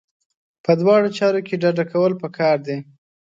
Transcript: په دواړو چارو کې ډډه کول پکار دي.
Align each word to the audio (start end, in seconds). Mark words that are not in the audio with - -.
په 0.63 0.71
دواړو 0.81 1.07
چارو 1.17 1.41
کې 1.47 1.59
ډډه 1.61 1.83
کول 1.91 2.11
پکار 2.21 2.57
دي. 2.67 2.77